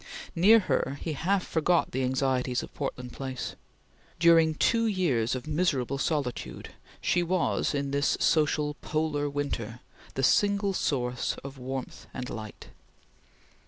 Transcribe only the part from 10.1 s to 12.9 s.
the single source of warmth and light.